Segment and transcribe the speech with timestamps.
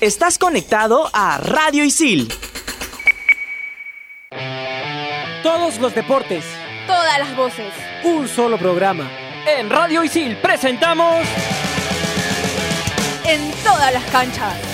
[0.00, 2.32] Estás conectado a Radio Isil.
[5.42, 6.44] Todos los deportes.
[6.86, 7.72] Todas las voces.
[8.04, 9.10] Un solo programa.
[9.44, 11.26] En Radio Isil presentamos.
[13.24, 14.67] En todas las canchas.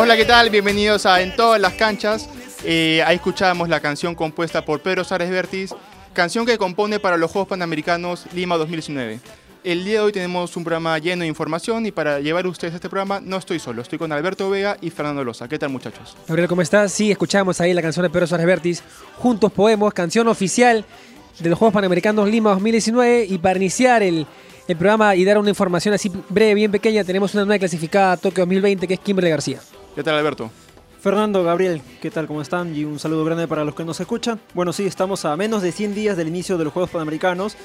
[0.00, 0.48] Hola, ¿qué tal?
[0.48, 2.28] Bienvenidos a En todas las canchas.
[2.62, 5.74] Eh, ahí escuchamos la canción compuesta por Pedro Sares Vértiz,
[6.12, 9.18] canción que compone para los Juegos Panamericanos Lima 2019.
[9.64, 12.74] El día de hoy tenemos un programa lleno de información y para llevar a ustedes
[12.74, 15.48] este programa no estoy solo, estoy con Alberto Vega y Fernando Loza.
[15.48, 16.16] ¿Qué tal muchachos?
[16.28, 16.92] Gabriel, ¿cómo estás?
[16.92, 18.84] Sí, escuchamos ahí la canción de Pedro Suárez Vértiz.
[19.16, 20.84] Juntos Podemos, canción oficial
[21.40, 23.26] de los Juegos Panamericanos Lima 2019.
[23.28, 24.28] Y para iniciar el,
[24.68, 28.16] el programa y dar una información así breve, bien pequeña, tenemos una nueva clasificada a
[28.16, 29.58] Tokio 2020 que es Kimberly García.
[29.98, 30.48] ¿Qué tal Alberto?
[31.00, 32.28] Fernando, Gabriel, ¿qué tal?
[32.28, 32.72] ¿Cómo están?
[32.72, 34.38] Y un saludo grande para los que nos escuchan.
[34.54, 37.56] Bueno, sí, estamos a menos de 100 días del inicio de los Juegos Panamericanos.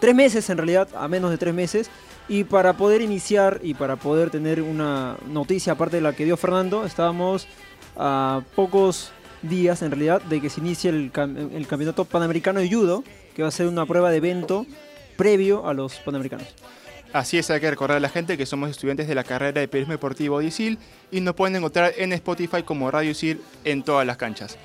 [0.00, 1.90] Tres meses en realidad, a menos de tres meses.
[2.28, 6.36] Y para poder iniciar y para poder tener una noticia aparte de la que dio
[6.36, 7.48] Fernando, estábamos
[7.96, 11.10] a pocos días en realidad de que se inicie el,
[11.54, 13.02] el Campeonato Panamericano de Judo,
[13.34, 14.66] que va a ser una prueba de evento
[15.16, 16.48] previo a los Panamericanos.
[17.12, 19.66] Así es, hay que recordar a la gente que somos estudiantes de la carrera de
[19.66, 20.78] Periodismo Deportivo de ISIL
[21.10, 24.56] y nos pueden encontrar en Spotify como Radio ISIL en todas las canchas.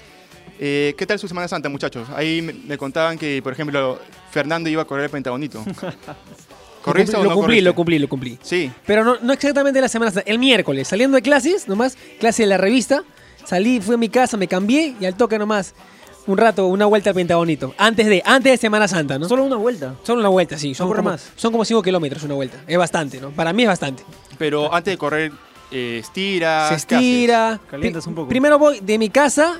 [0.59, 2.07] Eh, ¿Qué tal su Semana Santa, muchachos?
[2.15, 3.99] Ahí me, contaban que, por ejemplo,
[4.31, 5.63] Fernando iba a correr el Pentagonito.
[6.83, 7.73] ¿Corriste lo o cumplí, no lo corriste?
[7.73, 8.39] cumplí, lo cumplí.
[8.43, 12.43] Sí, Pero no, no exactamente la semana, Santa, el miércoles, saliendo de clases, nomás, clase
[12.43, 13.03] de la revista,
[13.43, 15.73] salí, fui a mi casa, me cambié y al toque nomás,
[16.27, 17.73] un rato, una vuelta al Pentagonito.
[17.77, 19.27] Antes de, antes de Semana Santa, ¿no?
[19.27, 19.95] Solo una vuelta.
[20.03, 20.73] Solo una vuelta, sí.
[20.73, 21.31] Son como, más.
[21.35, 22.57] son como 5 kilómetros una vuelta.
[22.67, 23.29] Es bastante, ¿no?
[23.31, 24.03] Para mí es bastante.
[24.37, 25.31] pero antes de correr,
[25.71, 26.69] eh, estiras.
[26.69, 27.59] Se estira.
[27.69, 28.27] Calientas un poco.
[28.29, 29.59] Primero voy de mi casa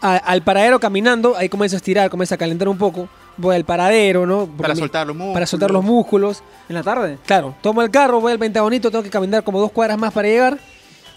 [0.00, 1.36] a- al paradero caminando.
[1.36, 3.08] Ahí comienzo a estirar, comienzo a calentar un poco.
[3.36, 4.46] Voy al paradero, ¿no?
[4.46, 5.34] Porque Para soltar los músculos.
[5.34, 6.42] Para soltar los músculos.
[6.68, 7.18] ¿En la tarde?
[7.26, 10.28] Claro, tomo el carro, voy al Pentagonito, tengo que caminar como dos cuadras más para
[10.28, 10.58] llegar.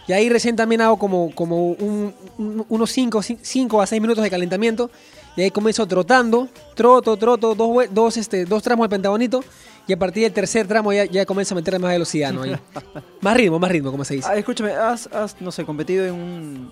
[0.08, 4.30] Y ahí recién también hago como, como un- un- unos 5 a 6 minutos de
[4.30, 4.90] calentamiento.
[5.36, 9.44] Y ahí comienzo trotando, troto, troto, dos, dos, este, dos tramos del Pentagonito.
[9.86, 12.42] Y a partir del tercer tramo ya, ya comienzo a meterle más velocidad, ¿no?
[13.22, 14.28] Más ritmo, más ritmo, como se dice.
[14.30, 16.72] Ah, escúchame, ¿has, has, no sé, competido en, un,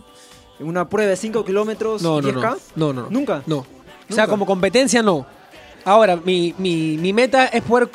[0.60, 2.42] en una prueba de 5 kilómetros No, no, 10K?
[2.76, 2.88] no.
[2.88, 3.10] No, no, no.
[3.10, 3.42] ¿Nunca?
[3.46, 3.58] No.
[4.10, 5.26] O sea, como competencia, no.
[5.86, 7.90] Ahora, mi, mi, mi meta es poder,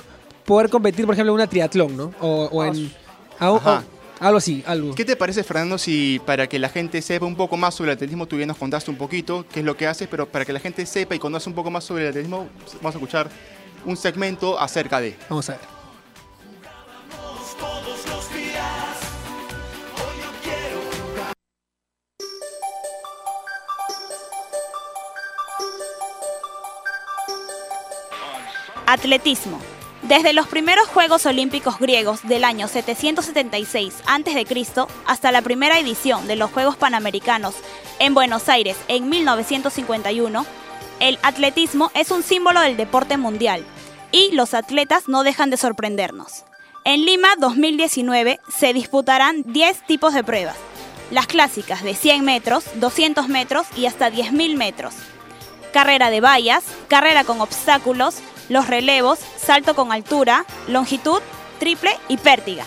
[0.45, 2.13] poder competir, por ejemplo, en una triatlón, ¿no?
[2.21, 2.91] O, o en.
[3.39, 3.83] a- o-.
[4.21, 4.95] algo así, algo.
[4.95, 7.97] ¿Qué te parece, Fernando, si para que la gente sepa un poco más sobre el
[7.97, 10.53] atletismo, tú ya nos contaste un poquito qué es lo que haces, pero para que
[10.53, 13.31] la gente sepa y conozca un poco más sobre el atletismo, vamos a escuchar
[13.85, 15.17] un segmento acerca de.
[15.29, 15.81] Vamos a ver.
[28.87, 29.70] Atletismo.
[30.11, 34.87] Desde los primeros Juegos Olímpicos griegos del año 776 a.C.
[35.07, 37.55] hasta la primera edición de los Juegos Panamericanos
[38.01, 40.45] en Buenos Aires en 1951,
[40.99, 43.65] el atletismo es un símbolo del deporte mundial
[44.11, 46.45] y los atletas no dejan de sorprendernos.
[46.83, 50.57] En Lima 2019 se disputarán 10 tipos de pruebas,
[51.13, 54.93] las clásicas de 100 metros, 200 metros y hasta 10.000 metros
[55.71, 58.17] carrera de vallas, carrera con obstáculos,
[58.51, 61.21] los relevos, salto con altura, longitud,
[61.59, 62.65] triple y pértiga,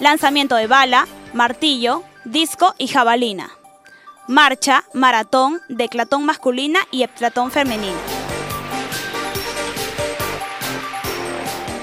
[0.00, 3.50] lanzamiento de bala, martillo, disco y jabalina,
[4.28, 7.98] marcha, maratón, declatón masculina y heptatón femenina.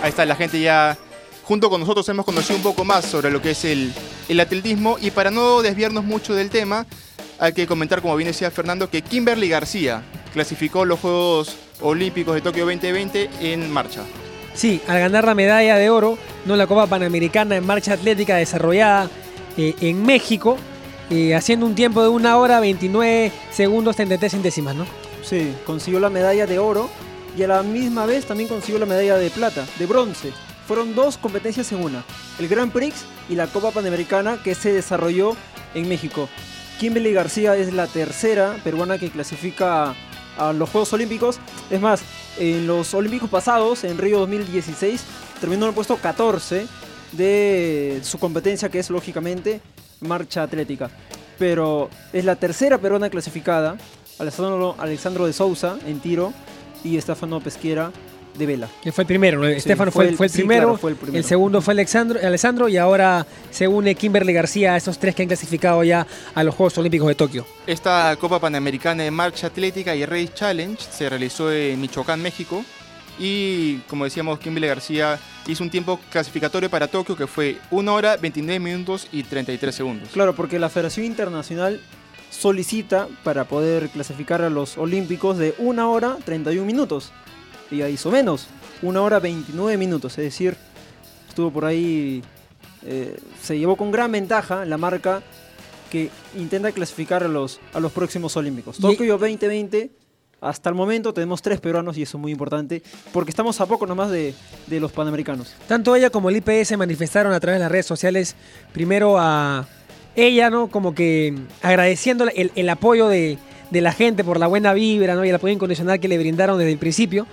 [0.01, 0.97] Ahí está, la gente ya
[1.43, 3.93] junto con nosotros hemos conocido un poco más sobre lo que es el,
[4.29, 4.97] el atletismo.
[5.01, 6.85] Y para no desviarnos mucho del tema,
[7.39, 10.01] hay que comentar, como bien decía Fernando, que Kimberly García
[10.33, 14.03] clasificó los Juegos Olímpicos de Tokio 2020 en marcha.
[14.53, 19.09] Sí, al ganar la medalla de oro, no la Copa Panamericana en marcha atlética desarrollada
[19.57, 20.57] eh, en México,
[21.09, 24.85] eh, haciendo un tiempo de una hora 29 segundos 33 centésimas, ¿no?
[25.23, 26.89] Sí, consiguió la medalla de oro
[27.37, 30.31] y a la misma vez también consiguió la medalla de plata, de bronce.
[30.67, 32.03] Fueron dos competencias en una,
[32.39, 35.35] el Grand Prix y la Copa Panamericana que se desarrolló
[35.73, 36.29] en México.
[36.79, 39.95] Kimberly García es la tercera peruana que clasifica
[40.37, 41.39] a los Juegos Olímpicos.
[41.69, 42.01] Es más,
[42.37, 45.03] en los Olímpicos pasados, en Río 2016,
[45.39, 46.67] terminó en el puesto 14
[47.11, 49.61] de su competencia, que es lógicamente
[50.01, 50.89] marcha atlética.
[51.37, 53.77] Pero es la tercera peruana clasificada,
[54.19, 56.33] Alessandro, Alexandro de Sousa en tiro
[56.83, 57.91] y Estefano Pesquera
[58.37, 58.67] de vela.
[58.81, 59.47] Que fue el primero, ¿no?
[59.47, 61.27] Estefano fue fue, el- fue el sí, primero, claro, fue el primero.
[61.27, 65.27] segundo fue Alexandro, Alessandro y ahora se une Kimberly García a estos tres que han
[65.27, 67.45] clasificado ya a los Juegos Olímpicos de Tokio.
[67.67, 72.63] Esta Copa Panamericana de Marcha Atlética y Race Challenge se realizó en Michoacán, México.
[73.19, 78.17] Y como decíamos, Kimberly García hizo un tiempo clasificatorio para Tokio que fue 1 hora
[78.17, 80.09] 29 minutos y 33 segundos.
[80.11, 81.79] Claro, porque la Federación Internacional
[82.31, 87.11] solicita para poder clasificar a los Olímpicos de 1 hora 31 minutos.
[87.73, 88.45] Y ya hizo menos,
[88.83, 90.11] 1 hora 29 minutos.
[90.19, 90.55] Es decir,
[91.27, 92.21] estuvo por ahí,
[92.85, 95.23] eh, se llevó con gran ventaja la marca
[95.91, 98.77] que intenta clasificar a los, a los próximos Olímpicos.
[98.77, 99.89] Tokio 2020,
[100.39, 103.87] hasta el momento tenemos tres peruanos y eso es muy importante, porque estamos a poco
[103.87, 104.35] nomás de,
[104.67, 105.55] de los Panamericanos.
[105.67, 108.35] Tanto ella como el IPS manifestaron a través de las redes sociales,
[108.71, 109.67] primero a
[110.15, 110.67] ella, ¿no?
[110.67, 113.39] Como que agradeciéndole el, el apoyo de,
[113.71, 115.25] de la gente por la buena vibra, ¿no?
[115.25, 117.25] Y el apoyo incondicional que le brindaron desde el principio.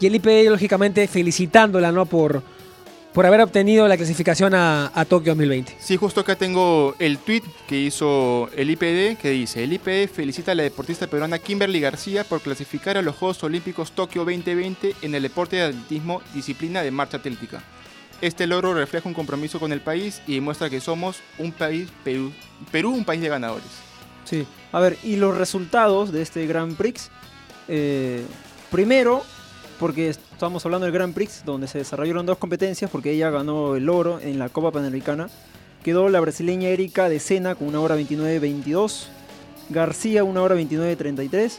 [0.00, 2.06] Y el IPS, lógicamente, felicitándola, ¿no?
[2.06, 2.42] Por,
[3.12, 5.76] por haber obtenido la clasificación a, a Tokio 2020.
[5.80, 10.52] Sí, justo acá tengo el tweet que hizo el IPD que dice, el IPD felicita
[10.52, 15.14] a la deportista peruana Kimberly García por clasificar a los Juegos Olímpicos Tokio 2020 en
[15.14, 17.62] el deporte de atletismo disciplina de marcha atlética.
[18.20, 22.32] Este logro refleja un compromiso con el país y demuestra que somos un país, Perú,
[22.70, 23.66] Perú un país de ganadores.
[24.24, 24.46] Sí.
[24.70, 27.10] A ver, y los resultados de este Grand Prix.
[27.68, 28.22] eh,
[28.70, 29.24] primero,
[29.78, 33.88] porque estamos hablando del Grand Prix, donde se desarrollaron dos competencias, porque ella ganó el
[33.88, 35.28] oro en la Copa Panamericana.
[35.82, 39.06] Quedó la brasileña Erika de Sena con una hora 29.22.
[39.70, 41.58] García, una hora 29.33.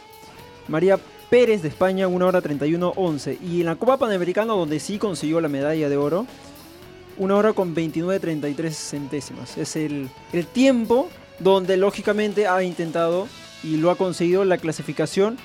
[0.68, 0.98] María
[1.30, 3.38] Pérez de España, una hora 31.11.
[3.40, 6.26] Y en la Copa Panamericana, donde sí consiguió la medalla de oro,
[7.16, 9.56] una hora con 29.33 centésimas.
[9.56, 11.08] Es el, el tiempo
[11.38, 13.28] donde lógicamente ha intentado
[13.62, 15.38] y lo ha conseguido la clasificación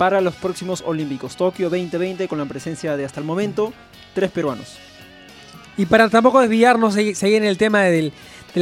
[0.00, 1.36] para los próximos Olímpicos.
[1.36, 3.70] Tokio 2020 con la presencia de hasta el momento
[4.14, 4.78] tres peruanos.
[5.76, 8.10] Y para tampoco desviarnos, segui- seguir en el tema del,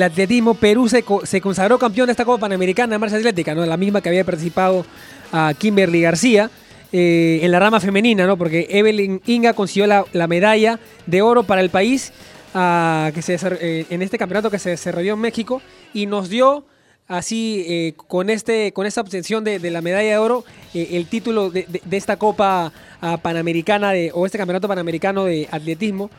[0.02, 3.64] atletismo, Perú se, co- se consagró campeón de esta Copa Panamericana de Marcha Atlética, ¿no?
[3.64, 4.84] la misma que había participado
[5.30, 6.50] a Kimberly García
[6.92, 8.36] eh, en la rama femenina, ¿no?
[8.36, 12.12] porque Evelyn Inga consiguió la, la medalla de oro para el país
[12.52, 15.62] ah, que se, eh, en este campeonato que se desarrolló en México
[15.94, 16.64] y nos dio
[17.08, 20.44] así eh, con este con esta obtención de, de la medalla de oro
[20.74, 25.24] eh, el título de, de- de esta Copa ah, Panamericana de, o este campeonato panamericano
[25.24, 26.10] de atletismo.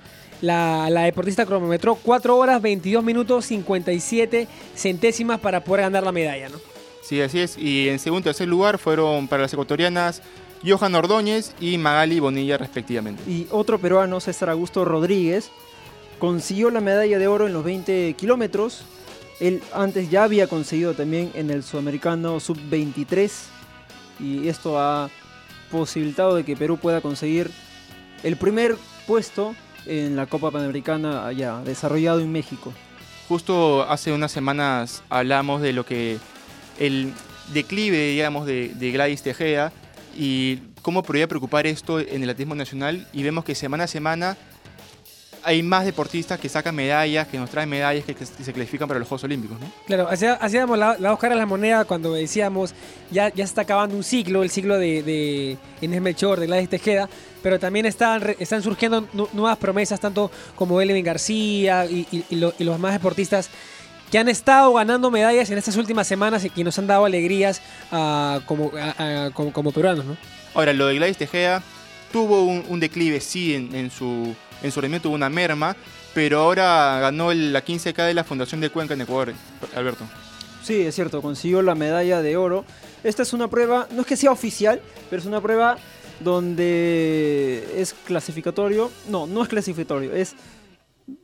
[0.41, 6.47] La, la deportista cronometró 4 horas 22 minutos 57 centésimas para poder ganar la medalla,
[6.49, 6.57] ¿no?
[7.03, 7.57] Sí, así es.
[7.57, 10.21] Y en segundo y tercer lugar fueron para las ecuatorianas
[10.65, 13.21] Johan Ordóñez y Magali Bonilla respectivamente.
[13.29, 15.51] Y otro peruano, César Augusto Rodríguez,
[16.19, 18.83] consiguió la medalla de oro en los 20 kilómetros.
[19.39, 23.31] Él antes ya había conseguido también en el sudamericano sub-23
[24.19, 25.09] y esto ha
[25.71, 27.49] posibilitado de que Perú pueda conseguir
[28.23, 28.75] el primer
[29.07, 29.55] puesto
[29.85, 32.73] en la Copa Panamericana allá, desarrollado en México.
[33.29, 36.17] Justo hace unas semanas hablamos de lo que
[36.79, 37.13] el
[37.53, 39.71] declive, digamos, de, de Gladys Tejeda
[40.17, 44.37] y cómo podría preocupar esto en el atletismo nacional y vemos que semana a semana
[45.43, 48.99] hay más deportistas que sacan medallas, que nos traen medallas que, que se clasifican para
[48.99, 49.71] los Juegos Olímpicos, ¿no?
[49.87, 52.73] Claro, hacía- hacíamos la, la dos caras de la moneda cuando decíamos
[53.11, 56.69] ya, ya se está acabando un ciclo, el ciclo de, de Inés Melchor, de Gladys
[56.69, 57.09] Tejeda,
[57.41, 58.21] pero también están,
[58.61, 62.93] surgiendo nu- nuevas promesas, tanto como Elvin García y, y- y lo- y los más
[62.93, 63.49] deportistas
[64.11, 67.61] que han estado ganando medallas en estas últimas semanas y que nos han dado alegrías
[67.91, 70.17] ah, como, a- a- como, como peruanos, ¿no?
[70.55, 71.61] Ahora, lo de Gladys Tejeda
[72.11, 75.75] tuvo un, un declive, sí, en, en su, en su rendimiento tuvo una merma,
[76.13, 79.33] pero ahora ganó la 15K de la Fundación de Cuenca en Ecuador,
[79.75, 80.05] Alberto.
[80.63, 82.65] Sí, es cierto, consiguió la medalla de oro.
[83.03, 85.77] Esta es una prueba, no es que sea oficial, pero es una prueba
[86.19, 88.91] donde es clasificatorio.
[89.07, 90.35] No, no es clasificatorio, es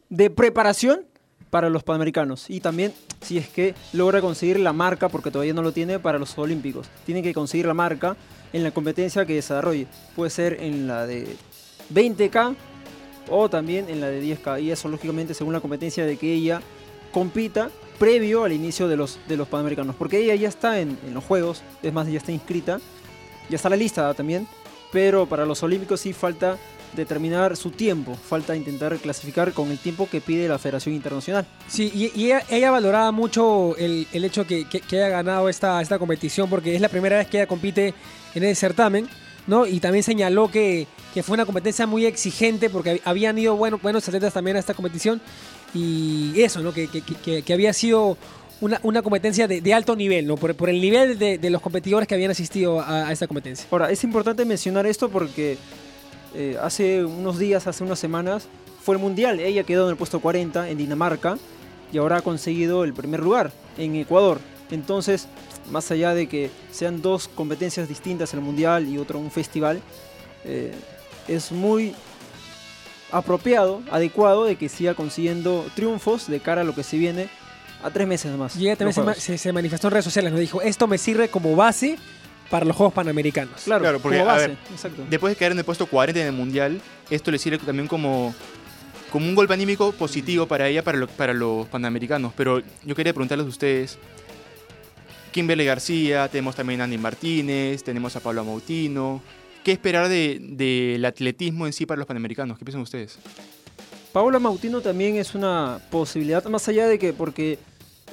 [0.10, 1.06] de preparación
[1.50, 2.50] para los panamericanos.
[2.50, 6.20] Y también, si es que logra conseguir la marca, porque todavía no lo tiene, para
[6.20, 6.88] los olímpicos.
[7.06, 8.15] Tiene que conseguir la marca
[8.54, 9.88] en la competencia que desarrolle.
[10.15, 11.36] Puede ser en la de
[11.94, 12.56] 20K
[13.29, 14.62] o también en la de 10K.
[14.62, 16.62] Y eso, lógicamente, según la competencia de que ella
[17.12, 19.96] compita previo al inicio de los, de los Panamericanos.
[19.96, 22.79] Porque ella ya está en, en los Juegos, es más, ya está inscrita,
[23.50, 24.48] ya está la lista también,
[24.91, 26.58] pero para los Olímpicos sí falta
[26.96, 28.15] determinar su tiempo.
[28.15, 31.46] Falta intentar clasificar con el tiempo que pide la Federación Internacional.
[31.67, 35.82] Sí, y, ella, ella valoraba mucho el, el hecho que, que, que haya ganado esta,
[35.82, 37.94] esta competición porque es la primera vez que ella compite
[38.34, 39.08] en el certamen,
[39.48, 39.65] ¿no?
[39.65, 44.05] Y también señaló que, que fue una competencia muy exigente porque habían ido bueno, buenos
[44.05, 45.22] atletas también a esta competición
[45.74, 46.74] y eso, ¿no?
[46.74, 48.17] Que, había sido
[48.60, 50.36] una, una competencia de, alto nivel, ¿no?
[50.36, 53.65] Por, por el nivel de, los competidores que habían asistido a, a esta competencia.
[53.72, 55.57] Ahora, es importante mencionar esto porque
[56.34, 58.50] eh, hace unos días, hace unas semanas,
[58.84, 59.39] fue el Mundial.
[59.39, 61.38] Ella quedó en el puesto 40 en Dinamarca
[61.93, 64.41] y ahora ha conseguido el primer lugar en Ecuador.
[64.69, 65.29] Entonces,
[65.72, 69.79] más allá de que sean dos competencias distintas, el Mundial y otro un festival,
[70.43, 70.74] eh,
[71.27, 71.94] es muy
[73.12, 77.29] apropiado, adecuado de que siga consiguiendo triunfos de cara a lo que se viene
[77.84, 78.55] a tres meses más.
[78.55, 80.98] Y ella también se, ma- se- se manifestó en redes sociales, nos dijo, esto me
[80.98, 81.98] sirve como base
[82.50, 83.62] para los Juegos Panamericanos.
[83.63, 85.03] Claro, Claro, porque, como a base, ver, exacto.
[85.10, 88.34] Después de caer en el puesto 40 en el Mundial, esto le sirve también como,
[89.12, 92.34] como un golpe anímico positivo para ella, para, lo- para los panamericanos.
[92.36, 93.98] Pero yo quería preguntarles a ustedes,
[95.32, 99.22] Kimberly García, tenemos también a Andy Martínez, tenemos a Pablo Mautino.
[99.65, 102.60] ¿Qué esperar de- del atletismo en sí para los panamericanos?
[102.60, 103.17] ¿Qué piensan ustedes?
[104.13, 107.57] Paola Mautino también es una posibilidad, más allá de que, porque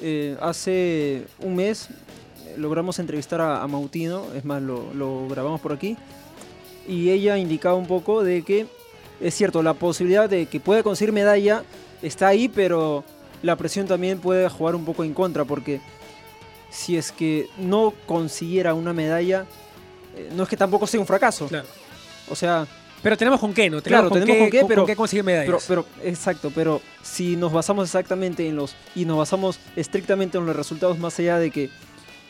[0.01, 1.91] eh, hace un mes
[2.47, 5.99] eh, logramos entrevistar a, Mautino, es más, lo, lo grabamos por aquí,
[6.89, 8.67] y ella indicaba un poco de que
[9.21, 11.65] es cierto, la posibilidad de que pueda conseguir medalla
[12.01, 13.05] está ahí, pero
[13.43, 15.83] la presión también puede jugar un poco en contra, porque
[16.71, 19.45] si es que no consiguiera una medalla,
[20.35, 21.47] no es que tampoco sea un fracaso.
[21.49, 21.67] Claro.
[22.29, 22.67] O sea,
[23.03, 23.83] Pero tenemos con qué, ¿no?
[23.83, 25.65] Claro, con tenemos con qué, pero- conseguir medallas.
[25.67, 28.75] Pero, pero, exacto, pero si nos basamos exactamente en los.
[28.95, 31.71] y nos basamos estrictamente en los resultados, más allá de que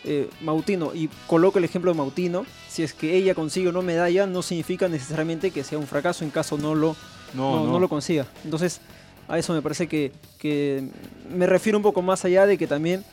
[0.04, 3.82] eh, Mautino, y coloco el ejemplo de Mautino, si es que ella consigue o no
[3.82, 6.96] medalla, no significa necesariamente que sea un fracaso en caso no lo,
[7.34, 8.26] no, no lo consiga.
[8.44, 8.80] Entonces,
[9.28, 10.88] a eso me parece que, que
[11.32, 13.04] me refiero un poco más allá de que también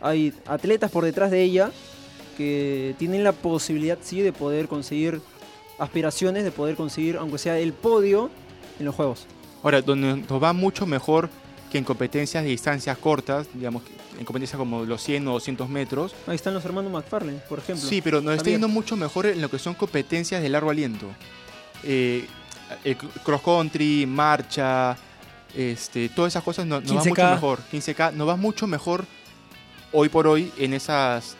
[0.00, 1.70] hay atletas por detrás de ella
[2.36, 5.20] que tienen la posibilidad, sí, de poder conseguir
[5.78, 8.30] aspiraciones, de poder conseguir, aunque sea el podio,
[8.78, 9.26] en los Juegos.
[9.62, 11.28] Ahora, donde nos va mucho mejor
[11.70, 13.82] que en competencias de distancias cortas, digamos,
[14.18, 16.14] en competencias como los 100 o 200 metros.
[16.26, 17.86] Ahí están los hermanos McFarlane, por ejemplo.
[17.86, 21.06] Sí, pero nos está yendo mucho mejor en lo que son competencias de largo aliento.
[21.82, 22.26] Eh,
[22.84, 24.96] el cross country, marcha,
[25.54, 27.08] este, todas esas cosas no- nos, va 15K.
[27.10, 27.58] mucho mejor.
[27.72, 29.04] 15K, nos va mucho mejor
[29.92, 31.36] hoy por hoy en esas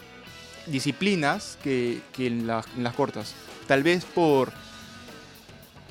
[0.66, 3.34] disciplinas que, que en, las- en las cortas.
[3.66, 4.52] Tal vez por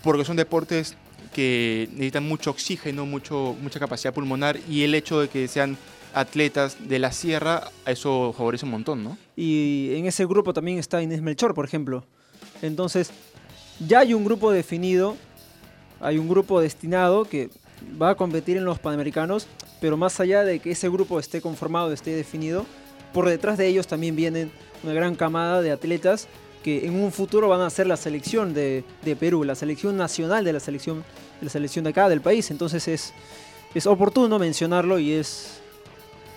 [0.03, 0.95] porque son deportes
[1.33, 5.77] que necesitan mucho oxígeno, mucho, mucha capacidad pulmonar y el hecho de que sean
[6.13, 9.17] atletas de la sierra, eso favorece un montón, ¿no?
[9.35, 12.05] Y en ese grupo también está Inés Melchor, por ejemplo.
[12.61, 13.09] Entonces,
[13.85, 15.17] ya hay un grupo definido,
[15.99, 17.49] hay un grupo destinado que
[18.01, 19.47] va a competir en los Panamericanos,
[19.81, 22.65] pero más allá de que ese grupo esté conformado, esté definido,
[23.15, 24.51] por detrás de ellos también vienen
[24.83, 26.27] una gran camada de atletas
[26.61, 30.43] que en un futuro van a ser la selección de, de Perú, la selección nacional
[30.43, 30.97] de la selección,
[31.39, 32.51] de la selección de acá, del país.
[32.51, 33.13] Entonces es,
[33.73, 35.61] es oportuno mencionarlo y es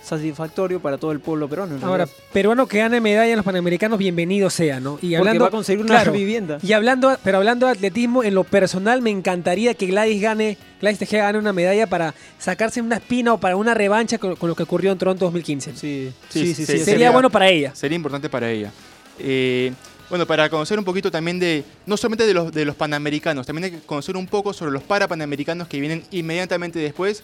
[0.09, 1.77] satisfactorio para todo el pueblo peruano.
[1.85, 4.95] Ahora, peruano que gane medalla en los Panamericanos, bienvenido sea, ¿no?
[5.01, 6.57] Y Porque hablando, va a conseguir una claro, vivienda.
[6.61, 10.99] Y hablando, pero hablando de atletismo, en lo personal me encantaría que Gladys gane, Gladys
[10.99, 14.55] Tejeda gane una medalla para sacarse una espina o para una revancha con, con lo
[14.55, 15.71] que ocurrió en Toronto 2015.
[15.71, 16.45] Sí, Sí, sí, sí.
[16.47, 17.73] sí, sí, Sería, sería- bueno para ella.
[17.75, 18.71] Sería importante para ella.
[19.19, 19.71] Eh,
[20.09, 23.65] bueno, para conocer un poquito también de, no solamente de los, de los panamericanos, también
[23.65, 27.21] hay que conocer un poco sobre los parapanamericanos que vienen inmediatamente después.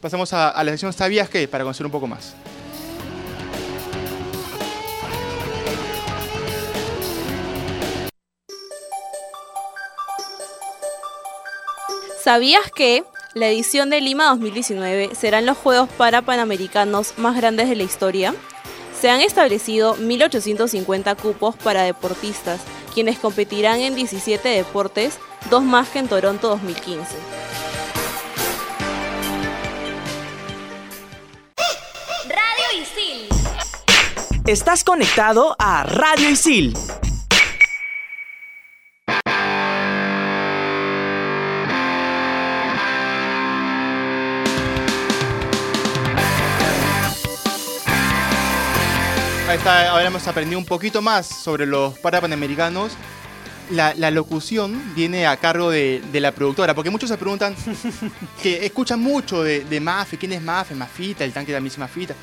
[0.00, 1.48] Pasamos a, la sección ¿Sabías qué?
[1.48, 2.34] Para conocer un poco más.
[12.22, 17.84] ¿Sabías que la edición de Lima 2019 serán los Juegos Parapanamericanos más grandes de la
[17.84, 18.34] historia?
[19.00, 22.60] Se han establecido 1.850 cupos para deportistas,
[22.92, 25.18] quienes competirán en 17 deportes,
[25.50, 27.37] dos más que en Toronto 2015.
[34.48, 36.72] Estás conectado a Radio Isil.
[49.46, 52.92] Ahí está, ahora hemos aprendido un poquito más sobre los parapanamericanos.
[53.68, 57.54] La, la locución viene a cargo de, de la productora, porque muchos se preguntan
[58.42, 61.84] que escuchan mucho de, de Mafe, quién es Mafe, Mafita, el tanque de la misma
[61.84, 62.14] Mafita,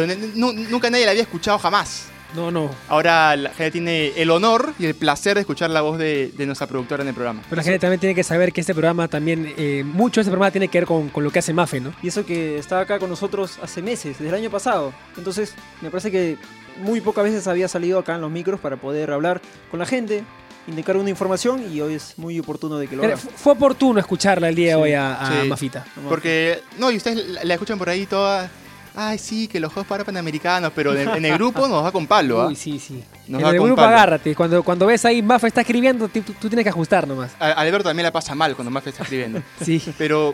[0.00, 2.06] pero nunca nadie la había escuchado jamás.
[2.34, 2.68] No, no.
[2.88, 6.46] Ahora la gente tiene el honor y el placer de escuchar la voz de, de
[6.46, 7.42] nuestra productora en el programa.
[7.48, 10.30] Pero la gente también tiene que saber que este programa también, eh, mucho de este
[10.32, 11.94] programa tiene que ver con, con lo que hace Mafe, ¿no?
[12.02, 14.92] Y eso que está acá con nosotros hace meses, desde el año pasado.
[15.16, 16.36] Entonces, me parece que
[16.82, 20.24] muy pocas veces había salido acá en los micros para poder hablar con la gente,
[20.66, 23.16] indicar una información y hoy es muy oportuno de que lo haga.
[23.16, 25.48] fu- fue oportuno escucharla el día de Sí, hoy a, a sí.
[25.48, 25.84] Mafita.
[26.08, 28.50] Porque, no, y ustedes la, la escuchan por ahí toda.
[28.96, 32.06] Ay, sí, que los juegos para panamericanos, pero en, en el grupo nos va con
[32.06, 32.46] palo, ¿ah?
[32.46, 33.02] Uy, sí, sí.
[33.26, 33.96] Nos en va el con grupo palo.
[33.96, 34.34] agárrate.
[34.36, 37.32] Cuando, cuando ves ahí Mafe está escribiendo, tú, tú tienes que ajustar nomás.
[37.40, 39.42] A- Alberto también la pasa mal cuando Mafe está escribiendo.
[39.60, 39.82] Sí.
[39.98, 40.32] Pero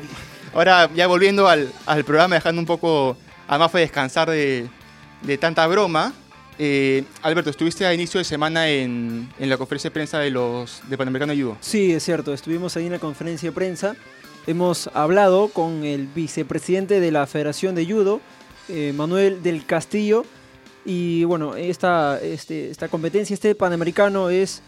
[0.52, 3.16] ahora, ya volviendo al, al programa, dejando un poco
[3.48, 4.68] a Mafe descansar de,
[5.22, 6.12] de tanta broma.
[6.58, 10.82] eh, Alberto, estuviste a inicio de semana en, en la conferencia de prensa de los
[10.86, 11.56] de Panamericano Judo.
[11.62, 13.96] Sí, es cierto, estuvimos ahí en la conferencia de prensa.
[14.46, 18.20] Hemos hablado con el vicepresidente de la Federación de Judo,
[18.70, 20.24] eh, Manuel del Castillo.
[20.84, 24.62] Y bueno, esta, este, esta competencia, este panamericano es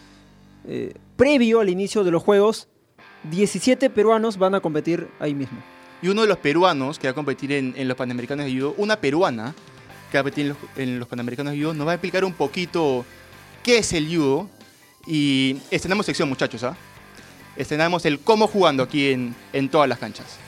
[0.68, 2.68] eh, previo al inicio de los Juegos.
[3.30, 5.58] 17 peruanos van a competir ahí mismo.
[6.02, 8.96] Y uno de los peruanos que va a competir en, los Panamericanos de Judo, una
[8.96, 9.54] peruana
[10.10, 12.24] que va a competir en los, en los Panamericanos de Judo, nos va a explicar
[12.24, 13.04] un poquito
[13.62, 14.48] qué es el judo.
[15.06, 16.76] Y estrenamos sección, muchachos, ¿ah?
[17.56, 20.38] Estrenamos el cómo jugando aquí en, en todas las canchas.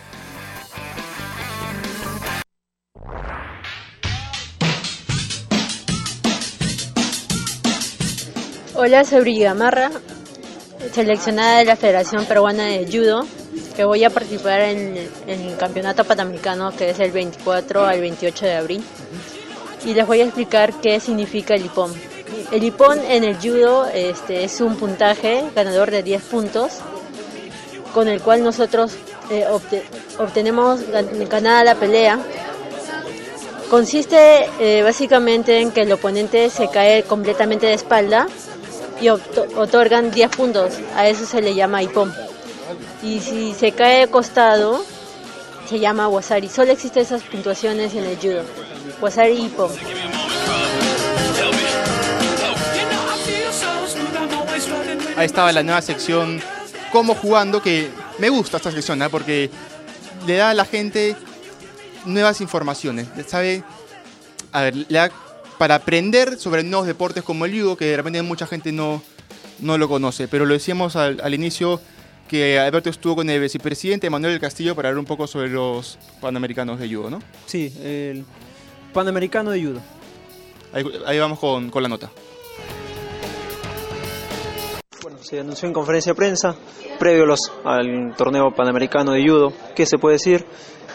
[8.75, 9.91] Hola, soy Brigitte Gamarra,
[10.93, 13.27] seleccionada de la Federación Peruana de Judo,
[13.77, 18.55] que voy a participar en, el Campeonato Panamericano que es el 24 al 28 de
[18.55, 18.85] abril.
[19.85, 21.93] Y les voy a explicar qué significa el IPOM.
[22.51, 26.73] El IPOM en el judo este, es un puntaje ganador de 10 puntos,
[27.93, 28.93] con el cual nosotros
[29.31, 29.83] eh, obte-
[30.19, 32.19] obtenemos gan- ganada la pelea
[33.71, 38.27] Consiste eh, básicamente en que el oponente se cae completamente de espalda
[39.05, 40.79] y otorgan 10 puntos.
[40.97, 42.11] A eso se le llama IPOM.
[43.03, 44.83] Y si se cae de costado,
[45.69, 46.49] se llama Wasari.
[46.49, 48.43] Solo existen esas puntuaciones en el judo.
[49.03, 49.71] Wasari y IPOM.
[55.17, 56.43] Ahí estaba la nueva sección
[56.91, 59.09] Cómo jugando, que me gusta esta sección, ¿ah?
[59.09, 59.51] porque
[60.27, 61.17] le da a la gente
[62.05, 63.09] nuevas informaciones.
[63.27, 63.65] ¿Sabe?
[64.53, 65.11] A ver, le da
[65.59, 69.03] para aprender sobre nuevos deportes como el judo, que de repente mucha gente no,
[69.61, 70.29] no lo conoce.
[70.29, 71.81] Pero lo decíamos al, al inicio
[72.29, 75.99] que Alberto estuvo con el vicepresidente Manuel del Castillo para hablar un poco sobre los
[76.21, 77.21] panamericanos de judo, ¿no?
[77.47, 78.25] Sí, el
[78.93, 79.81] Panamericano de Judo.
[80.73, 82.11] Ahí, ahí vamos con, con la nota.
[85.03, 86.55] Bueno, se anunció en conferencia de prensa,
[86.99, 89.53] previo a los- al torneo panamericano de judo.
[89.77, 90.47] ¿Qué se puede decir?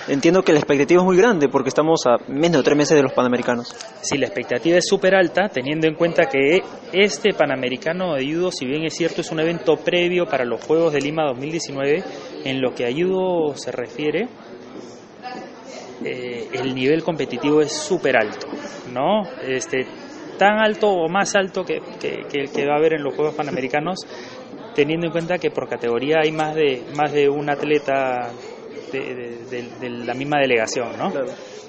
[0.09, 3.03] Entiendo que la expectativa es muy grande porque estamos a menos de tres meses de
[3.03, 3.75] los panamericanos.
[4.01, 6.61] Sí, la expectativa es súper alta, teniendo en cuenta que
[6.93, 10.93] este Panamericano de Judo, si bien es cierto, es un evento previo para los Juegos
[10.93, 12.03] de Lima 2019,
[12.43, 14.27] en lo que a Judo se refiere,
[16.03, 18.47] eh, el nivel competitivo es súper alto,
[18.91, 19.23] ¿no?
[19.47, 19.85] Este,
[20.39, 23.35] tan alto o más alto que, que- el que va a haber en los Juegos
[23.35, 23.99] Panamericanos,
[24.73, 28.31] teniendo en cuenta que por categoría hay más de, más de un atleta
[28.91, 31.11] de, de- de- de la misma delegación, ¿no?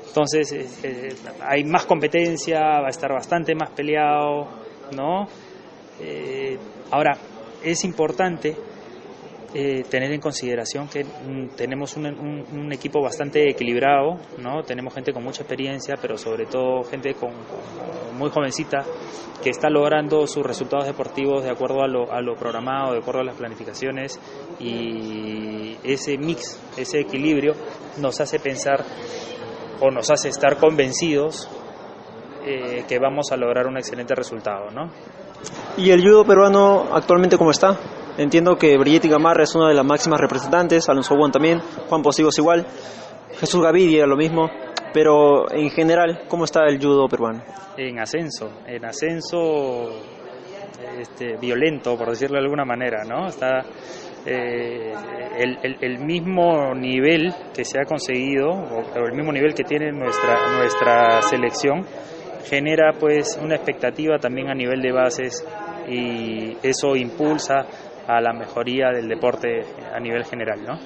[0.06, 4.48] Entonces eh, eh, hay más competencia, va a estar bastante más peleado,
[4.96, 5.28] ¿no?
[6.00, 6.59] Eh,
[6.90, 7.16] ahora,
[7.62, 8.56] es importante
[9.52, 14.62] eh, tener en consideración que mm, tenemos un, un- un equipo bastante equilibrado, ¿no?
[14.62, 17.30] Tenemos gente con mucha experiencia, pero sobre todo gente con,
[18.16, 18.84] muy jovencita
[19.42, 23.20] que está logrando sus resultados deportivos de acuerdo a lo, a lo programado, de acuerdo
[23.22, 24.20] a las planificaciones
[24.60, 27.54] y ese mix, ese equilibrio
[27.98, 28.84] nos hace pensar
[29.80, 31.48] o nos hace estar convencidos
[32.44, 34.90] eh, que vamos a lograr un excelente resultado, ¿no?
[35.78, 37.78] ¿Y el judo peruano actualmente cómo está?
[38.18, 42.37] Entiendo que Brigitte Gamarra es una de las máximas representantes, Alonso Juan también, Juan Posigos
[42.38, 42.66] igual,
[43.38, 44.51] Jesús Gavidia lo mismo,
[44.92, 47.42] pero en general, ¿cómo está el judo peruano?
[47.77, 49.90] En ascenso, en ascenso
[50.99, 53.29] este, violento, por decirlo de alguna manera, ¿no?
[53.29, 53.61] Está
[54.27, 54.92] eh,
[55.38, 59.64] el, el- el mismo nivel que se ha conseguido, o, o el mismo nivel que
[59.64, 61.87] tiene nuestra, nuestra selección,
[62.44, 65.46] genera pues una expectativa también a nivel de bases
[65.88, 67.66] y eso impulsa
[68.16, 69.61] a la mejoría del deporte
[69.94, 70.79] a nivel general, ¿no?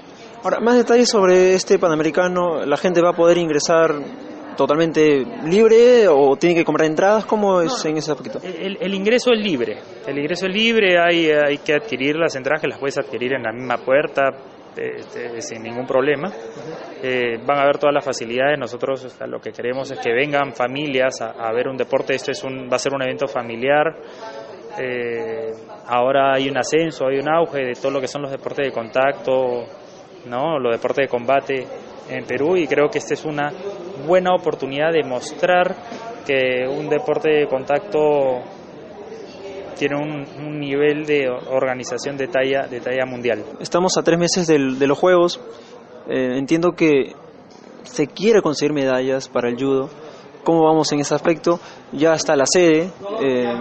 [0.43, 3.95] Ahora, más detalles sobre este Panamericano, ¿la gente va a poder ingresar
[4.57, 7.25] totalmente libre o tiene que comprar entradas?
[7.25, 8.41] ¿Cómo es en ese aspecto?
[8.43, 12.61] El, el ingreso es libre, el ingreso es libre, hay, hay que adquirir las entradas
[12.61, 14.31] que las puedes adquirir en la misma puerta,
[14.77, 16.31] este, sin ningún problema.
[17.03, 18.59] Eh, van a haber todas las facilidades.
[18.59, 22.15] Nosotros o sea, lo que queremos es que vengan familias a, a ver un deporte.
[22.15, 23.95] Esto es un, va a ser un evento familiar.
[24.79, 25.53] Eh,
[25.87, 28.73] ahora hay un ascenso, hay un auge de todo lo que son los deportes de
[28.73, 29.65] contacto,
[30.27, 30.59] ¿no?
[30.59, 31.67] los deportes de combate
[32.09, 33.53] en Perú y creo que esta es una
[34.07, 35.75] buena oportunidad de mostrar
[36.27, 38.43] que un deporte de contacto
[39.77, 43.45] tiene un, nivel de organización de talla, de talla mundial.
[43.61, 45.41] Estamos a tres meses del- de los Juegos.
[46.09, 47.13] Eh, entiendo que
[47.83, 49.91] se quiere conseguir medallas para el judo.
[50.45, 51.59] ¿Cómo vamos en ese aspecto?
[51.93, 53.59] Ya está la sede, eh,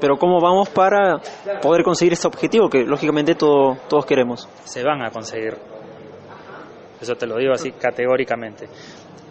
[0.00, 1.18] pero ¿cómo vamos para
[1.62, 4.48] poder conseguir este objetivo que lógicamente todo- todos queremos?
[4.64, 5.56] se van a conseguir.
[7.00, 8.68] Eso te lo digo así categóricamente.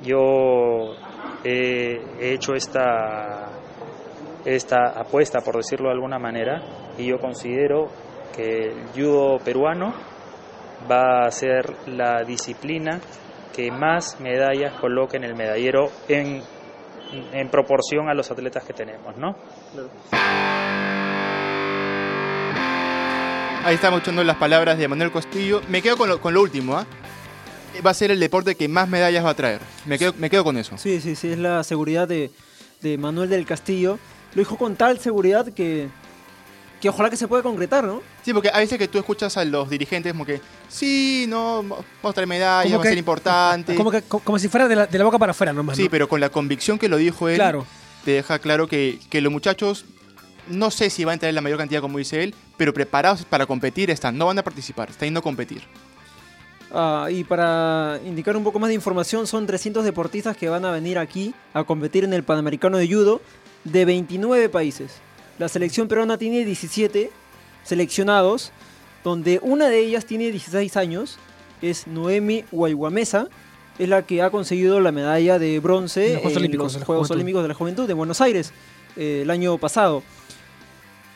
[0.04, 0.94] Yo
[1.44, 3.50] he, he hecho esta,
[4.44, 6.62] esta apuesta, por decirlo de alguna manera,
[6.98, 7.88] y yo considero
[8.36, 9.94] que el judo peruano
[10.92, 13.00] va a ser la disciplina
[13.56, 16.42] que más medallas coloque en el medallero en,
[17.34, 19.36] en proporción a los atletas que tenemos, ¿no?
[23.64, 25.62] Ahí estamos escuchando las palabras de Manuel Castillo.
[25.70, 26.86] Me quedo con lo, con lo último, ¿ah?
[27.86, 29.60] Va a ser el deporte que más medallas va a traer.
[29.86, 30.78] Me quedo, me quedo con eso.
[30.78, 32.32] Sí, sí, sí, es la seguridad de,
[32.82, 33.98] de Manuel del Castillo.
[34.34, 35.90] Lo dijo con tal seguridad que,
[36.82, 38.02] que ojalá que se pueda concretar, ¿no?
[38.24, 41.86] Sí, porque a veces que tú escuchas a los dirigentes como que, sí, no, vamos
[42.04, 43.76] a traer medallas, va a ser importante.
[43.78, 45.78] Como, que, co- como si fuera de la, de la boca para afuera nomás.
[45.78, 45.90] Sí, ¿no?
[45.90, 47.66] pero con la convicción que lo dijo él, Claro.
[48.04, 49.86] te deja claro que, que los muchachos,
[50.48, 53.46] no sé si van a traer la mayor cantidad como dice él, pero preparados para
[53.46, 55.64] competir están, no van a participar, están yendo a competir.
[56.72, 60.72] Ah, y para indicar un poco más de información, son 300 deportistas que van a
[60.72, 63.22] venir aquí a competir en el Panamericano de Judo
[63.64, 64.92] de 29 países.
[65.38, 67.12] La selección peruana tiene 17
[67.64, 68.52] seleccionados,
[69.04, 71.18] donde una de ellas tiene 16 años,
[71.62, 73.28] es Noemi Guayguamesa,
[73.78, 76.80] es la que ha conseguido la medalla de bronce En los Juegos Olímpicos los de
[76.80, 77.16] la Juegos Juventud.
[77.16, 78.54] Olímpicos de la Juventud de Buenos Aires
[78.96, 80.04] eh, el año pasado.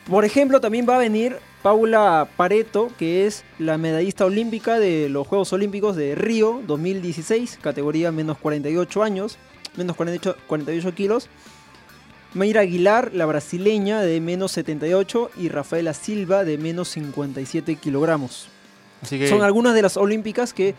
[0.08, 5.26] Por ejemplo, también va a venir Paula Pareto, que es la medallista olímpica de los
[5.26, 9.38] Juegos Olímpicos de Río 2016, categoría menos 48 años,
[9.76, 11.28] menos 48, 48 kilos.
[12.34, 18.48] Mayra Aguilar, la brasileña, de menos 78, y Rafaela Silva, de menos 57 kilogramos.
[19.02, 20.74] Así que Son algunas de las olímpicas que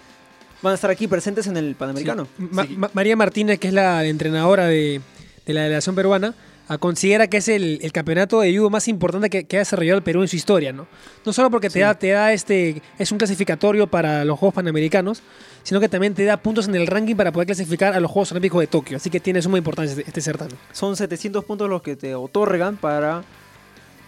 [0.61, 2.27] van a estar aquí presentes en el Panamericano.
[2.37, 5.01] Ma- Ma- María Martínez, que es la entrenadora de,
[5.45, 6.35] de la delegación peruana,
[6.77, 10.03] considera que es el, el campeonato de judo más importante que, que ha desarrollado el
[10.03, 10.88] Perú en su historia, ¿no?
[11.25, 15.21] No solo porque te da, te da este, es un clasificatorio para los Juegos Panamericanos,
[15.63, 18.31] sino que también te da puntos en el ranking para poder clasificar a los Juegos
[18.31, 18.97] Olímpicos de Tokio.
[18.97, 20.55] Así que tiene suma importancia este, este certamen.
[20.71, 23.23] Son 700 puntos los que te otorgan para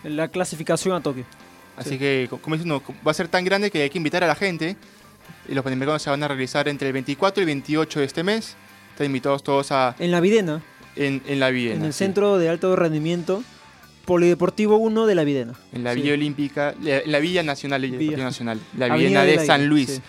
[0.03, 1.25] la clasificación a Tokio.
[1.77, 1.97] Así Sí.
[1.97, 4.35] que, co- como diciendo, va a ser tan grande que hay que invitar a la
[4.35, 4.75] gente.
[5.49, 8.23] Y los Panamericanos se van a realizar entre el 24 y el 28 de este
[8.23, 8.55] mes.
[8.91, 10.61] Están invitados todos a En la Videna,
[10.95, 11.75] en, en la Viena.
[11.75, 11.99] en el sí.
[11.99, 13.43] Centro de Alto Rendimiento
[14.05, 15.53] Polideportivo 1 de la Videna.
[15.71, 16.01] En la Sí.
[16.01, 17.97] Villa Olímpica, la, la Villa Nacional, la Villa.
[17.99, 19.89] Villa Nacional, la Avenida Viena del de San Luis.
[19.91, 20.01] sí.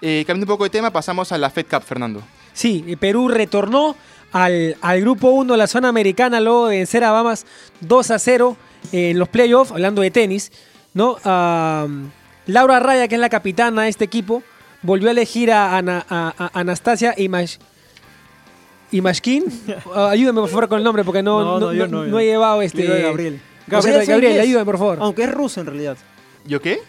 [0.00, 2.22] Eh, cambiando un poco de tema, pasamos a la Fed Cup, Fernando.
[2.52, 3.96] Sí, eh, Perú retornó
[4.32, 7.46] al, al grupo 1 de la zona americana luego de vencer a Bahamas
[7.80, 8.56] 2 a 0
[8.92, 10.52] en los playoffs, hablando de tenis.
[10.94, 11.16] ¿no?
[11.24, 11.86] Ah,
[12.46, 14.42] Laura Raya, que es la capitana de este equipo,
[14.82, 17.56] volvió a elegir a, Ana- a- a Anastasia Imash,
[18.92, 19.44] Imashkin.
[19.94, 22.08] Ah, ayúdame por favor con el nombre porque no, No, no, no, yo no- no,
[22.08, 22.84] no he llevado este.
[23.02, 23.40] Gabriel.
[23.66, 24.42] O sea, Gabriel, soy Gabriel, 10.
[24.44, 24.98] ayúdame por favor.
[25.00, 25.96] Aunque es ruso en realidad.
[26.46, 26.80] ¿Yo qué?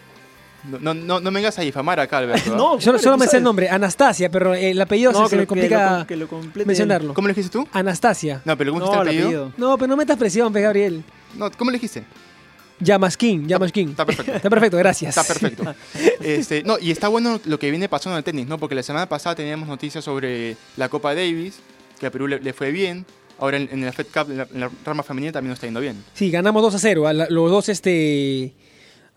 [0.64, 2.52] No, no, no, no me vengas a difamar acá, Alberto.
[2.52, 2.56] ¿ah?
[2.56, 5.46] No, Solo, me sé el nombre, Anastasia, pero el apellido No, se, me lo- que
[5.48, 7.14] complica lo- lo mencionarlo.
[7.14, 7.66] ¿Cómo le dijiste tú?
[7.72, 8.42] Anastasia.
[8.44, 9.44] No, pero ¿cómo No, dijiste el el apellido?
[9.46, 9.68] apellido.
[9.68, 11.02] No, pero no metas presión, pe, Gabriel.
[11.36, 12.04] No, ¿Cómo le dijiste?
[12.82, 13.90] Yamaskin, Yamaskin.
[13.90, 14.32] Está perfecto.
[14.32, 15.16] Está perfecto, gracias.
[15.16, 15.74] Está perfecto.
[16.20, 18.58] Este, no, y está bueno lo que viene pasando en el tenis, ¿no?
[18.58, 21.58] Porque la semana pasada teníamos noticias sobre la Copa Davis,
[22.00, 23.06] que a Perú le, le fue bien.
[23.38, 25.66] Ahora en, en la Fed Cup, en la, en la rama femenina, también nos está
[25.68, 26.02] yendo bien.
[26.14, 27.06] Sí, ganamos 2 a 0.
[27.06, 28.52] a la- los dos, este,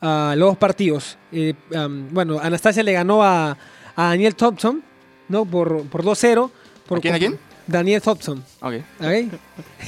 [0.01, 1.17] a los dos partidos.
[1.31, 3.57] Eh, am, bueno, Anastasia le ganó a,
[3.95, 4.83] a Daniel Thompson,
[5.27, 5.45] ¿no?
[5.45, 6.51] Por, por 2-0.
[6.87, 7.39] Por- ¿A quién, a quién?
[7.67, 8.43] Daniel Thompson.
[8.61, 8.73] Ok.
[8.99, 9.07] ¿Ok?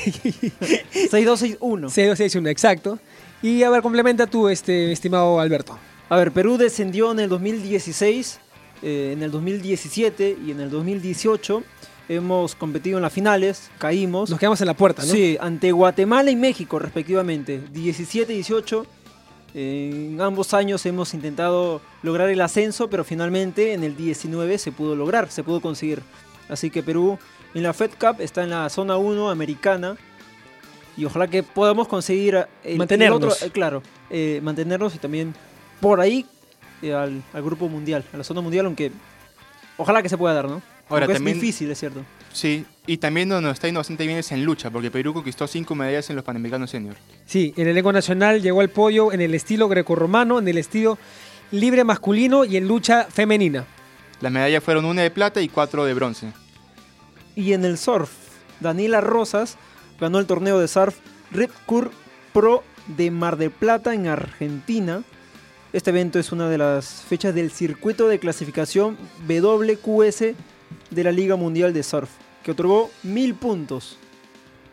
[0.93, 1.57] 6-2-6-1.
[1.59, 2.99] 6-2-6-1, exacto.
[3.41, 5.77] Y a ver, complementa tú, este, estimado Alberto.
[6.09, 8.39] A ver, Perú descendió en el 2016,
[8.81, 11.63] eh, en el 2017 y en el 2018.
[12.07, 14.29] Hemos competido en las finales, caímos.
[14.29, 15.11] Nos quedamos en la puerta, ¿no?
[15.11, 17.61] Sí, ante Guatemala y México respectivamente.
[17.71, 18.85] 17 y 18.
[19.55, 24.95] En ambos años hemos intentado lograr el ascenso, pero finalmente en el 19 se pudo
[24.95, 26.03] lograr, se pudo conseguir.
[26.49, 27.17] Así que Perú
[27.53, 29.95] en la Fed Cup está en la zona 1 americana.
[30.97, 33.17] Y ojalá que podamos conseguir el, el Mantenernos.
[33.17, 35.33] otro, eh, claro, eh, mantenernos y también
[35.81, 36.25] por ahí
[36.81, 38.91] eh, al, al grupo mundial, a la zona mundial, aunque
[39.77, 40.61] ojalá que se pueda dar, ¿no?
[40.89, 42.03] Ahora, Aunque también- es difícil, es cierto.
[42.31, 45.73] Sí, y también donde está yendo bastante bien es en lucha, porque Perú conquistó cinco
[45.73, 46.95] medallas en los Panamericanos Senior.
[47.25, 50.97] Sí, el elenco nacional llegó al podio en el estilo grecorromano, en el estilo
[51.51, 53.65] libre masculino y en lucha femenina.
[54.21, 56.31] Las medallas fueron una de plata y cuatro de bronce.
[57.35, 58.09] Y en el surf,
[58.59, 59.57] Daniela Rosas
[59.99, 60.97] ganó el torneo de surf
[61.31, 61.91] Ripcur
[62.33, 62.63] Pro
[62.95, 65.03] de Mar del Plata en Argentina.
[65.73, 70.35] Este evento es una de las fechas del circuito de clasificación WQS
[70.89, 72.09] de la Liga Mundial de Surf,
[72.43, 73.97] que otorgó mil puntos.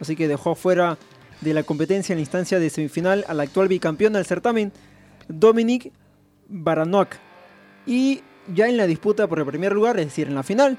[0.00, 0.98] Así que dejó fuera
[1.40, 4.72] de la competencia en la instancia de semifinal al actual bicampeón del certamen,
[5.28, 5.92] Dominic
[6.48, 7.16] Baranoak.
[7.86, 8.20] Y
[8.52, 10.78] ya en la disputa por el primer lugar, es decir, en la final,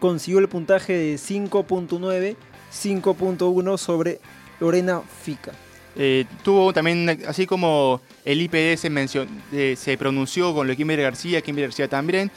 [0.00, 2.36] consiguió el puntaje de 5.9,
[2.72, 4.20] 5.1 sobre
[4.60, 5.52] Lorena Fica.
[5.96, 10.76] Eh, tuvo también, así como el IPD se, mencio- eh, se pronunció con lo de
[10.76, 12.30] Kimberly García, Kimberly García también.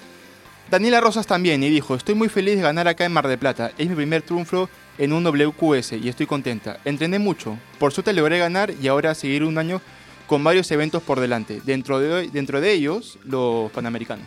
[0.73, 3.71] Daniela Rosas también y dijo, estoy muy feliz de ganar acá en Mar del Plata.
[3.77, 6.79] Es mi primer triunfo en un WQS y estoy contenta.
[6.83, 7.59] Entrené mucho.
[7.77, 9.81] Por suerte logré ganar y ahora seguir un año
[10.25, 11.61] con varios eventos por delante.
[11.63, 14.25] Dentro de, dentro de ellos, los Panamericanos.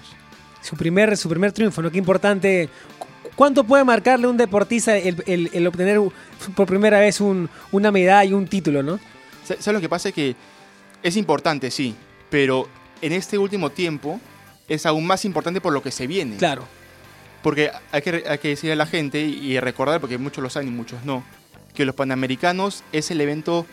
[0.62, 1.90] Su primer, su primer triunfo, ¿no?
[1.90, 2.68] Qué importante.
[2.96, 5.98] ¿Cu- ¿Cuánto puede marcarle un deportista el, el- el obtener
[6.54, 9.00] por primera vez un- una medalla y un título, no?
[9.44, 10.12] Sa- ¿Sabes lo que pasa?
[10.12, 10.37] Que
[11.02, 11.96] es importante, sí,
[12.30, 12.68] pero
[13.02, 14.20] en este último tiempo
[14.68, 16.37] es aún más importante por lo que se viene.
[16.37, 16.64] Claro.
[17.42, 20.68] Porque hay que, hay que decirle a la gente y, recordar, porque muchos lo saben
[20.68, 21.22] y muchos no,
[21.74, 23.66] que los Panamericanos es el evento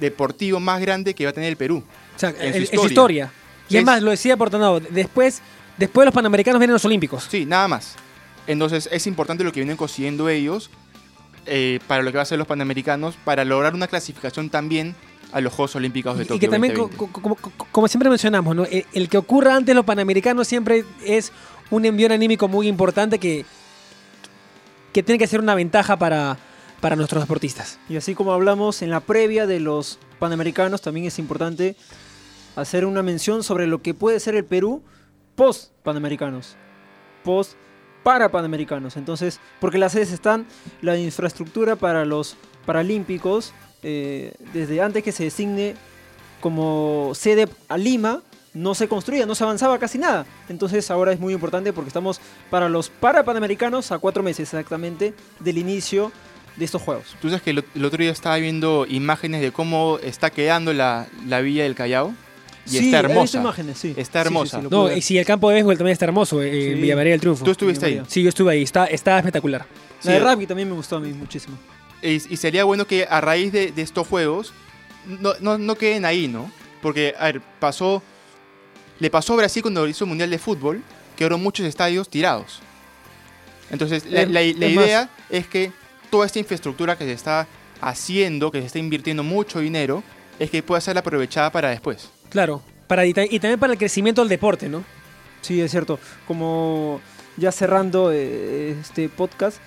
[0.00, 1.82] deportivo más grande que va a tener el Perú.
[2.14, 3.32] O sea, En su su historia.
[3.68, 5.40] Y Es- es más, lo decía Portanado, después,
[5.76, 7.26] después de los Panamericanos vienen los Olímpicos.
[7.30, 7.96] Sí, nada más.
[8.46, 10.70] Entonces es importante lo que vienen consiguiendo ellos
[11.46, 14.94] eh, para lo que va a ser los Panamericanos, para lograr una clasificación también
[15.34, 17.12] a los Juegos Olímpicos de Y Tokio que también, co- 2020.
[17.12, 18.64] co- como, co- como siempre mencionamos, ¿no?
[18.64, 21.32] el, el que ocurra antes los Panamericanos siempre es
[21.70, 23.44] un envío anímico muy importante que,
[24.92, 26.36] que tiene que ser una ventaja para,
[26.80, 27.78] para nuestros deportistas.
[27.88, 31.76] Y así como hablamos en la previa de los Panamericanos, también es importante
[32.56, 34.82] hacer una mención sobre lo que puede ser el Perú
[35.34, 36.54] post Panamericanos,
[37.24, 37.54] post
[38.04, 38.96] para Panamericanos.
[38.96, 40.46] Entonces, porque las sedes están,
[40.80, 43.52] la infraestructura para los Paralímpicos,
[43.84, 45.74] eh, desde antes que se designe
[46.40, 50.26] como sede a Lima, no se construía, no se avanzaba casi nada.
[50.48, 52.20] Entonces ahora es muy importante porque estamos
[52.50, 56.12] para los para Panamericanos a cuatro meses exactamente del inicio
[56.56, 57.16] de estos Juegos.
[57.20, 61.06] Tú sabes que el, el otro día estaba viendo imágenes de cómo está quedando la,
[61.26, 62.14] la villa del Callao.
[62.66, 63.40] Y Sí, está hermosa.
[63.40, 63.92] imágenes, sí.
[63.96, 64.60] Está Sí, sí, hermosa.
[64.62, 66.80] sí, No, y si el campo de béisbol también está hermoso, eh, en.
[66.80, 67.44] Villa María del Triunfo.
[67.44, 68.02] Tú estuviste ahí.
[68.06, 69.66] Sí, yo estuve ahí, está, está espectacular.
[70.00, 71.58] Sí, La de rugby también me gustó a mí muchísimo.
[72.04, 74.52] Y, y sería bueno que a raíz de, de estos juegos
[75.06, 76.50] no, no, no queden ahí, ¿no?
[76.82, 78.02] Porque, a ver, pasó.
[79.00, 80.82] Le pasó a Brasil cuando hizo el Mundial de Fútbol,
[81.16, 82.60] que eran muchos estadios tirados.
[83.70, 85.72] Entonces, la, Es- la- la es más- idea es que
[86.10, 87.46] toda esta infraestructura que se está
[87.80, 90.02] haciendo, que se está invirtiendo mucho dinero,
[90.38, 92.10] es que pueda ser aprovechada para después.
[92.30, 94.84] Claro, para, y, y también para el crecimiento del deporte, ¿no?
[95.40, 95.98] Sí, es cierto.
[96.26, 97.00] Como
[97.36, 99.58] ya cerrando eh, este podcast,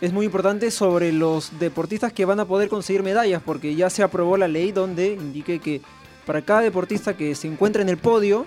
[0.00, 4.02] es muy importante sobre los deportistas que van a poder conseguir medallas, porque ya se
[4.02, 5.82] aprobó la ley donde indique que
[6.26, 8.46] para cada deportista que se encuentre en el podio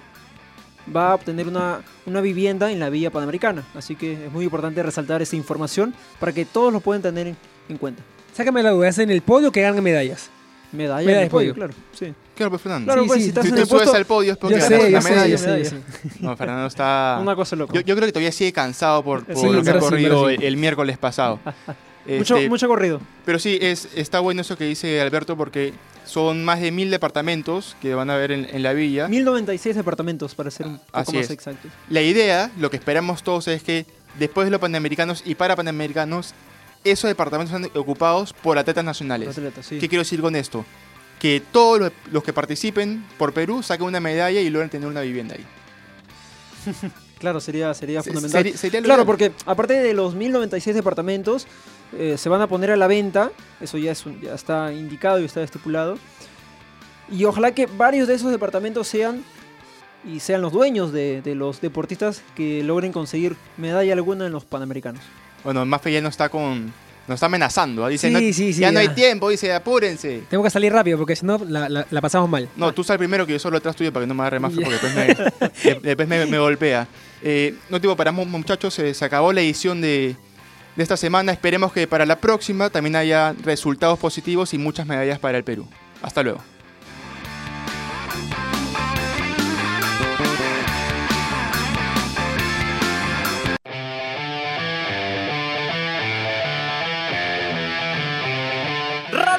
[0.93, 3.63] va a obtener una, una vivienda en la Villa Panamericana.
[3.75, 7.37] Así que es muy importante resaltar esa información para que todos lo puedan tener en,
[7.69, 8.03] en cuenta.
[8.33, 10.29] Sácame la duda, ¿es en el podio que ganan medallas?
[10.73, 11.67] Medalla Medalla en de el podio, podio.
[11.67, 11.73] claro.
[11.93, 12.13] Sí.
[12.36, 12.86] Claro, pues Fernando.
[12.88, 14.38] Claro, Sí, pues sí, si estás Si en te el subes puesto, al podio es
[14.38, 15.38] porque sé, la medalla.
[15.38, 15.77] sé, yo sé.
[16.19, 17.17] No, Fernando está...
[17.21, 17.73] una cosa loca.
[17.73, 20.57] Yo, yo creo que todavía sigue cansado por, por Sí, lo que ha corrido el
[20.57, 21.39] miércoles pasado.
[22.07, 22.99] mucho, Este, mucho corrido.
[23.25, 25.73] Pero sí, es, está bueno eso que dice Alberto porque
[26.05, 29.07] son más de mil departamentos que van a haber en, en la villa.
[29.07, 31.31] 1096 departamentos, para ser un poco Así más es.
[31.31, 31.71] exactos.
[31.89, 33.86] La idea, lo que esperamos todos es que
[34.19, 36.33] después de los panamericanos y para panamericanos,
[36.83, 39.35] esos departamentos sean ocupados por atletas nacionales.
[39.61, 39.79] Sí.
[39.79, 40.65] ¿Qué quiero decir con esto?
[41.19, 45.01] Que todos los, los que participen por Perú saquen una medalla y logren tener una
[45.01, 45.45] vivienda ahí.
[47.19, 48.57] Claro, sería, sería Se- fundamental.
[48.57, 51.47] sería claro, porque aparte de los 1096 departamentos,
[51.97, 55.21] eh, se van a poner a la venta, eso ya, es un- ya está indicado
[55.21, 55.97] y está estipulado.
[57.09, 59.23] Y ojalá que varios de esos departamentos sean
[60.05, 64.43] y sean los dueños de, de los deportistas que logren conseguir medalla alguna en los
[64.43, 65.01] Panamericanos.
[65.43, 66.73] Bueno, Mafe ya no está con...
[67.06, 67.84] Nos está amenazando.
[67.84, 67.89] ¿ah?
[67.89, 70.23] Dice, Sí, no- sí, sí, ya, no hay tiempo, dice, apúrense.
[70.29, 72.47] Tengo que salir rápido porque si no la, la- la pasamos mal.
[72.56, 74.47] No, tú sal primero que yo solo atrás tuyo para que no me agarre Ya.
[74.49, 76.88] porque después me, de- después me, me golpea.
[77.21, 80.15] Eh, no tipo, paramos muchachos, se, se acabó la edición de,
[80.77, 81.34] de esta semana.
[81.34, 85.67] Esperemos que para la próxima también haya resultados positivos y muchas medallas para el Perú.
[86.01, 86.39] Hasta luego.